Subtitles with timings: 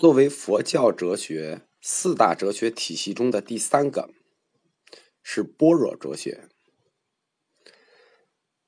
[0.00, 4.08] 作为佛教哲学四大哲学体系中的第三个，
[5.22, 6.48] 是般若哲学。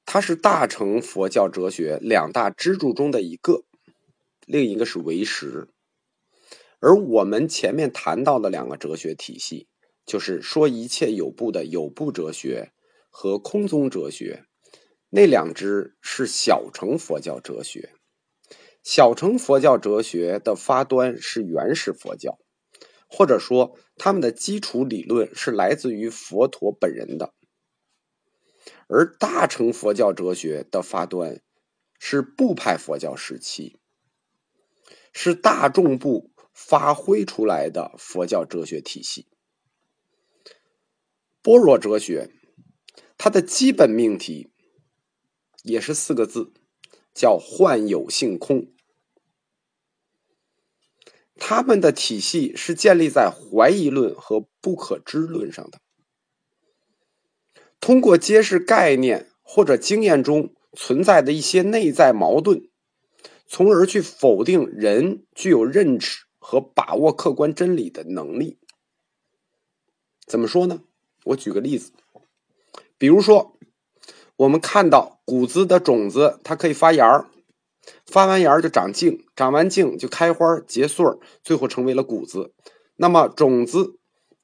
[0.05, 3.65] 它是大乘佛教哲学两大支柱中的一个，
[4.45, 5.71] 另一个是唯识。
[6.81, 9.69] 而我们前面谈到的两个哲学体系，
[10.05, 12.73] 就是说一切有部的有部哲学
[13.09, 14.45] 和空宗哲学，
[15.09, 17.95] 那两支是小乘佛教哲学。
[18.83, 22.41] 小乘佛教哲学的发端是原始佛教，
[23.07, 27.33] 或者说他们的基础理论是来自于佛陀本人的；
[28.89, 31.41] 而大乘佛教哲学的发端
[32.01, 33.79] 是部派佛教时期，
[35.13, 39.29] 是大众部发挥出来的佛教哲学体系。
[41.41, 42.33] 般若哲学，
[43.17, 44.51] 它的基本命题
[45.63, 46.53] 也是四个字。
[47.15, 48.73] 叫幻有性空，
[51.45, 55.81] 他们的体系是建立在怀疑论和不可知论上的。
[57.81, 62.71] 通过揭示概念或者经验中存在的一些内在矛盾，
[63.49, 68.61] 从而去否定人具有认识和把握客观真理的能力。
[70.25, 70.85] 怎么说呢？
[71.25, 71.91] 我举个例子，
[72.97, 73.59] 比如说。
[74.37, 77.31] 我们看到谷子的种子，它可以发芽儿，
[78.07, 82.53] 发完芽儿就长茎，长完茎就开花结穗儿，最后成为了谷子。
[82.97, 83.99] 那么种子、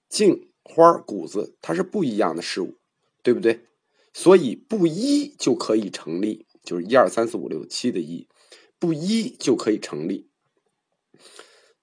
[0.08, 2.78] 茎、花、谷子，它是不一样的事物，
[3.22, 3.64] 对不对？
[4.12, 8.26] 所以不一就可以成立，就是一二三四五六七的一，
[8.78, 10.28] 不一就可以成立。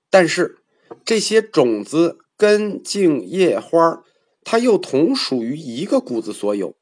[0.10, 0.60] 但是
[1.04, 4.04] 这些种子、根、茎、叶、花，
[4.44, 6.76] 它又同属于一个谷子所有，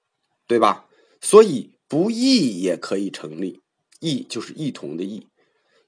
[0.47, 0.87] 对吧？
[1.21, 3.62] 所以不一也可以成立，
[4.03, 5.27] 异就是异同的异，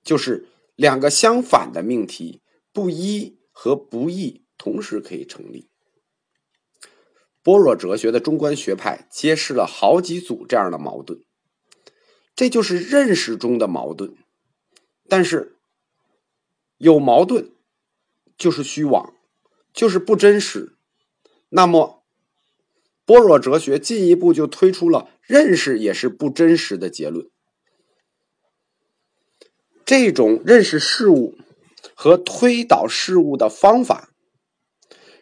[0.04, 5.70] 就是两个相反的命题，不一和不异同时可以成立。
[7.44, 11.20] 般若哲学的中观学派揭示了好几组这样的矛盾，
[12.36, 14.16] 这就是认识中的矛盾。
[15.08, 15.58] 但是
[16.78, 17.52] 有矛盾
[18.38, 19.14] 就是虚妄，
[19.74, 20.78] 就是不真实。
[21.50, 22.02] 那么。
[23.08, 27.30] 般若哲学进一步就推出了认识也是不真实的结论。
[29.86, 31.38] 这种认识事物
[31.94, 34.10] 和推导事物的方法，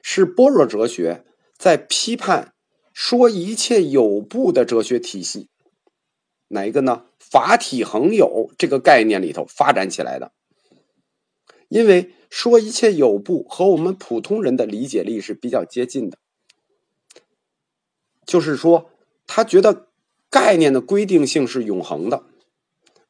[0.02, 1.26] 是般若哲学
[1.58, 2.54] 在批判
[2.94, 5.50] 说一切有部的哲学体系
[6.48, 7.06] 哪一个呢？
[7.20, 10.32] 法体恒有这个概念里头发展起来的。
[11.68, 16.18] 因为说一切有部和我们普通人的理解力是比较接近的。
[18.26, 18.92] 就是说，
[19.26, 19.88] 他觉得
[20.30, 22.24] 概念的规定性是永恒的，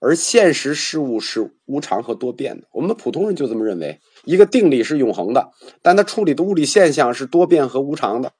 [0.03, 2.68] 而现实事物是无常和多变的。
[2.74, 8.34] 我们普通人就这么认为，一个定理是永恒的，但它处理的物理现象是多变和无常的。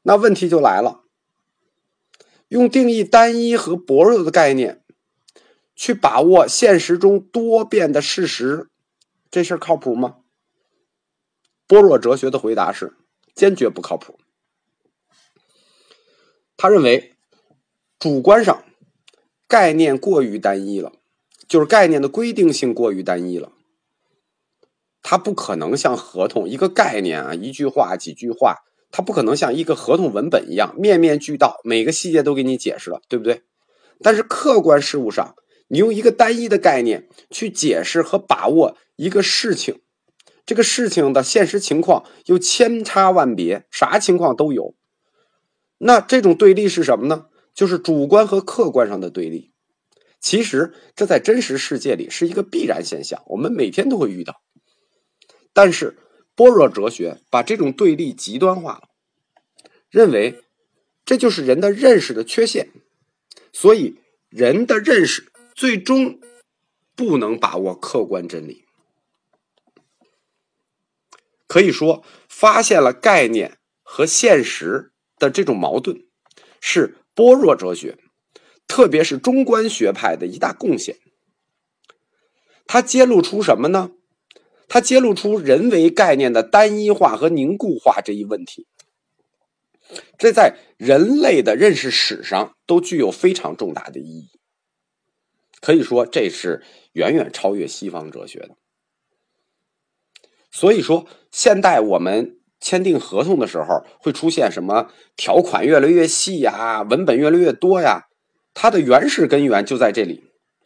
[0.00, 1.02] 那问题就来了：
[2.48, 4.82] 用定义单一和薄弱的概念
[5.76, 8.70] 去把握现实中多变的事实，
[9.30, 10.20] 这事儿靠谱吗？
[11.66, 12.96] 般若哲学的回答是：
[13.34, 14.18] 坚决不靠谱。
[16.56, 17.14] 他认为，
[17.98, 18.64] 主观上
[19.50, 20.92] 概念过于单一了，
[21.48, 23.50] 就是概念的规定性过于单一了。
[25.02, 28.58] 它不可能像合同一个概念啊，一句话几句话，
[28.92, 33.42] 它不可能像一个合同文本一样面面俱到，每个细节都给你解释了，对不对？
[34.00, 35.34] 但是客观事物上，
[35.66, 39.80] 你用一个单一的概念去解释和把握一个事情，
[40.46, 44.76] 这个事情的现实情况又千差万别，啥情况都有。
[45.78, 47.26] 那这种对立是什么呢？
[47.54, 49.52] 就是主观和客观上的对立。
[50.20, 54.42] 其实这在真实世界里是一个必然现象，我们每天都会遇到。
[55.52, 55.98] 但是
[56.34, 58.88] 般若哲学把这种对立极端化了，
[59.88, 60.42] 认为
[61.04, 62.70] 这就是人的认识的缺陷，
[63.52, 66.20] 所以人的认识最终
[66.94, 68.64] 不能把握客观真理。
[71.46, 74.88] 可以说，发现了概念和现实。
[75.20, 76.06] 的这种矛盾，
[76.62, 77.98] 是般若哲学，
[78.66, 80.96] 特别是中观学派的一大贡献。
[82.64, 83.90] 它揭露出什么呢？
[84.68, 88.66] 它揭露出人为概念的单一化和凝固化这一问题。
[90.16, 94.30] 这在人类的认识史上都具有非常重大的意义。
[95.60, 98.56] 可以说，这是远远超越西方哲学的。
[100.50, 102.39] 所以说，现代我们。
[102.60, 108.08] 签订合同的时候会出现什么条款越来越细呀，文本越来越多呀？
[108.52, 110.24] 它的原始根源就在这里，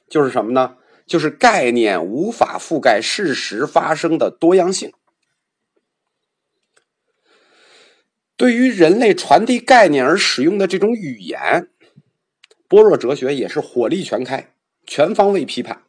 [0.08, 0.76] 就是什么呢？
[1.06, 4.92] 就是概念无法覆盖事实发生的多样性。
[8.36, 11.68] 对于人类传递概念而使用的这种语言，
[12.66, 14.54] 般若哲学也是火力全开，
[14.86, 15.82] 全方位批判。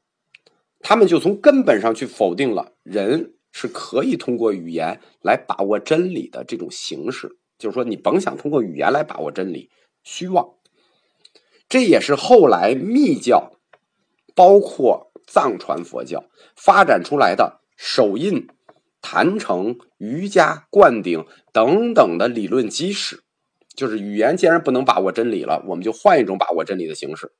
[0.81, 7.37] 他们就从根本上去否定了人是可以通过语言来把握真理的这种形式。
[7.57, 9.69] 就是说，你甭想通过语言来把握真理，
[10.03, 10.55] 虚妄。
[11.69, 13.53] 这也是后来密教，
[14.35, 18.49] 包括藏传佛教发展出来的手印。
[19.01, 23.21] 坛城、瑜伽、灌顶等等的理论基石，
[23.75, 27.31] 就是语言既然不能把握真理了，我们就换一种把握真理的形式。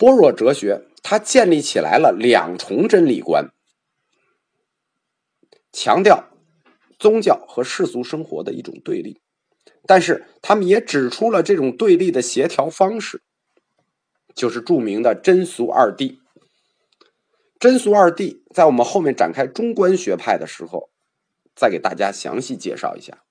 [0.00, 3.52] 般若哲学它建立起来了两重真理观，
[5.70, 6.30] 强调
[6.98, 9.20] 宗教和世俗生活的一种对立，
[9.84, 13.20] 但是他们也指出了这种对立的协调方式，
[14.34, 16.16] 就是著名的真俗二谛。
[17.58, 20.88] 真俗二谛，在我们后面展开中观学派的时候，
[21.54, 23.22] 再给大家详细介绍一下。